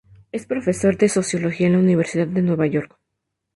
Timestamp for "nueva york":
2.41-2.97